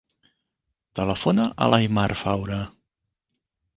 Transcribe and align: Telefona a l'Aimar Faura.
Telefona 1.01 1.45
a 1.65 1.69
l'Aimar 1.73 2.09
Faura. 2.23 2.61